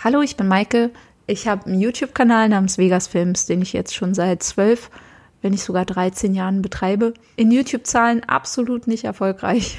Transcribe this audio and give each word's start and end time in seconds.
Hallo, 0.00 0.22
ich 0.22 0.36
bin 0.36 0.46
Maike. 0.46 0.92
Ich 1.26 1.48
habe 1.48 1.66
einen 1.66 1.80
YouTube-Kanal 1.80 2.48
namens 2.48 2.78
Vegas 2.78 3.08
Films, 3.08 3.46
den 3.46 3.62
ich 3.62 3.72
jetzt 3.72 3.96
schon 3.96 4.14
seit 4.14 4.44
zwölf, 4.44 4.90
wenn 5.42 5.50
nicht 5.50 5.64
sogar 5.64 5.84
13 5.84 6.36
Jahren 6.36 6.62
betreibe. 6.62 7.14
In 7.34 7.50
YouTube-Zahlen 7.50 8.22
absolut 8.22 8.86
nicht 8.86 9.02
erfolgreich. 9.02 9.76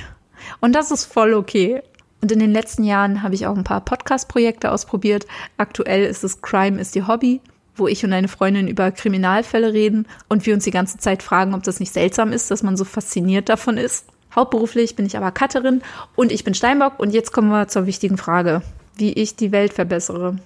Und 0.60 0.76
das 0.76 0.92
ist 0.92 1.06
voll 1.06 1.34
okay. 1.34 1.82
Und 2.22 2.34
in 2.34 2.40
den 2.40 2.52
letzten 2.52 2.84
Jahren 2.84 3.24
habe 3.24 3.34
ich 3.34 3.48
auch 3.48 3.56
ein 3.56 3.64
paar 3.64 3.80
Podcast-Projekte 3.80 4.74
ausprobiert. 4.74 5.26
Aktuell 5.56 6.04
ist 6.04 6.26
es 6.26 6.42
Crime 6.42 6.82
is 6.82 6.92
die 6.92 7.08
Hobby, 7.08 7.40
wo 7.78 7.88
ich 7.88 8.04
und 8.04 8.12
eine 8.12 8.28
Freundin 8.28 8.68
über 8.68 8.92
Kriminalfälle 8.92 9.72
reden 9.72 10.06
und 10.28 10.46
wir 10.46 10.54
uns 10.54 10.66
die 10.66 10.72
ganze 10.72 10.98
Zeit 10.98 11.24
fragen, 11.24 11.54
ob 11.54 11.64
das 11.64 11.80
nicht 11.80 11.94
seltsam 11.94 12.34
ist, 12.34 12.52
dass 12.52 12.62
man 12.62 12.76
so 12.76 12.84
fasziniert 12.84 13.48
davon 13.48 13.78
ist. 13.78 14.06
Hauptberuflich 14.36 14.98
bin 14.98 15.06
ich 15.06 15.16
aber 15.16 15.32
Cutterin 15.32 15.82
und 16.18 16.34
ich 16.34 16.44
bin 16.44 16.54
Steinbock 16.54 17.00
und 17.00 17.14
jetzt 17.14 17.32
kommen 17.32 17.52
wir 17.52 17.70
zur 17.70 17.86
wichtigen 17.86 18.18
Frage 18.18 18.62
wie 19.00 19.14
ich 19.14 19.36
die 19.36 19.52
Welt 19.52 19.74
verbessere? 19.74 20.38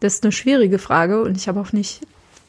Das 0.00 0.14
ist 0.14 0.24
eine 0.24 0.32
schwierige 0.32 0.78
Frage 0.78 1.22
und 1.22 1.36
ich 1.36 1.48
habe 1.48 1.60
auch 1.60 1.72
nicht 1.72 2.06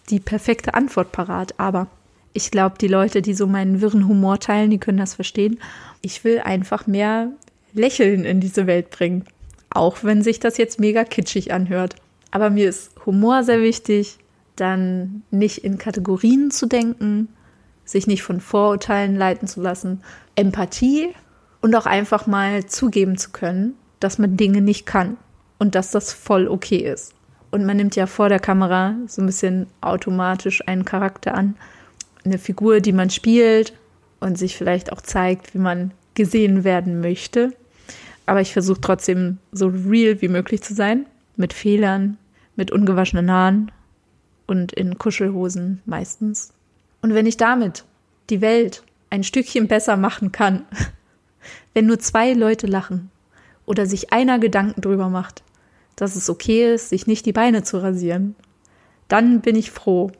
die 0.09 0.19
perfekte 0.19 0.73
Antwort 0.73 1.11
parat, 1.11 1.53
aber 1.57 1.87
ich 2.33 2.51
glaube, 2.51 2.75
die 2.79 2.87
Leute, 2.87 3.21
die 3.21 3.33
so 3.33 3.47
meinen 3.47 3.81
wirren 3.81 4.07
Humor 4.07 4.39
teilen, 4.39 4.69
die 4.69 4.77
können 4.77 4.99
das 4.99 5.15
verstehen. 5.15 5.59
Ich 6.01 6.23
will 6.23 6.39
einfach 6.39 6.87
mehr 6.87 7.31
Lächeln 7.73 8.25
in 8.25 8.39
diese 8.39 8.67
Welt 8.67 8.89
bringen, 8.89 9.25
auch 9.69 10.03
wenn 10.03 10.21
sich 10.21 10.39
das 10.39 10.57
jetzt 10.57 10.79
mega 10.79 11.03
kitschig 11.03 11.51
anhört. 11.51 11.95
Aber 12.31 12.49
mir 12.49 12.69
ist 12.69 12.91
Humor 13.05 13.43
sehr 13.43 13.61
wichtig, 13.61 14.17
dann 14.55 15.23
nicht 15.31 15.59
in 15.59 15.77
Kategorien 15.77 16.51
zu 16.51 16.67
denken, 16.67 17.29
sich 17.85 18.07
nicht 18.07 18.23
von 18.23 18.41
Vorurteilen 18.41 19.15
leiten 19.15 19.47
zu 19.47 19.61
lassen, 19.61 20.03
Empathie 20.35 21.09
und 21.61 21.75
auch 21.75 21.85
einfach 21.85 22.27
mal 22.27 22.65
zugeben 22.65 23.17
zu 23.17 23.31
können, 23.31 23.75
dass 23.99 24.17
man 24.17 24.37
Dinge 24.37 24.61
nicht 24.61 24.85
kann 24.85 25.17
und 25.59 25.75
dass 25.75 25.91
das 25.91 26.13
voll 26.13 26.47
okay 26.47 26.77
ist. 26.77 27.13
Und 27.51 27.65
man 27.65 27.77
nimmt 27.77 27.95
ja 27.95 28.07
vor 28.07 28.29
der 28.29 28.39
Kamera 28.39 28.95
so 29.07 29.21
ein 29.21 29.25
bisschen 29.25 29.67
automatisch 29.81 30.67
einen 30.67 30.85
Charakter 30.85 31.33
an, 31.33 31.55
eine 32.25 32.37
Figur, 32.37 32.81
die 32.81 32.91
man 32.91 33.09
spielt 33.09 33.73
und 34.19 34.37
sich 34.37 34.57
vielleicht 34.57 34.91
auch 34.91 35.01
zeigt, 35.01 35.53
wie 35.53 35.59
man 35.59 35.91
gesehen 36.13 36.63
werden 36.63 36.99
möchte. 36.99 37.53
Aber 38.25 38.41
ich 38.41 38.51
versuche 38.51 38.81
trotzdem 38.81 39.37
so 39.51 39.67
real 39.67 40.21
wie 40.21 40.27
möglich 40.27 40.61
zu 40.61 40.73
sein, 40.73 41.05
mit 41.37 41.53
Fehlern, 41.53 42.17
mit 42.55 42.71
ungewaschenen 42.71 43.31
Haaren 43.31 43.71
und 44.47 44.73
in 44.73 44.97
Kuschelhosen 44.97 45.81
meistens. 45.85 46.51
Und 47.01 47.13
wenn 47.13 47.25
ich 47.25 47.37
damit 47.37 47.85
die 48.29 48.41
Welt 48.41 48.83
ein 49.09 49.23
Stückchen 49.23 49.67
besser 49.67 49.95
machen 49.95 50.31
kann, 50.31 50.65
wenn 51.73 51.85
nur 51.85 51.99
zwei 51.99 52.33
Leute 52.33 52.67
lachen, 52.67 53.11
oder 53.67 53.85
sich 53.85 54.11
einer 54.11 54.39
Gedanken 54.39 54.81
drüber 54.81 55.09
macht, 55.09 55.43
dass 55.95 56.15
es 56.15 56.31
okay 56.31 56.73
ist, 56.73 56.89
sich 56.89 57.05
nicht 57.05 57.27
die 57.27 57.33
Beine 57.33 57.61
zu 57.61 57.77
rasieren, 57.77 58.35
dann 59.07 59.41
bin 59.41 59.55
ich 59.55 59.69
froh 59.69 60.11